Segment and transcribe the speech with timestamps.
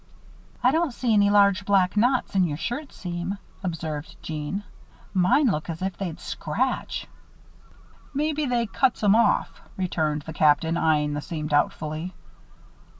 [0.63, 4.63] "I don't see any large black knots in your shirt seam," observed Jeanne.
[5.13, 7.05] "Mine look as if they'd scratch."
[8.11, 12.15] "Maybe they cuts 'em off," returned the Captain, eying the seam, doubtfully.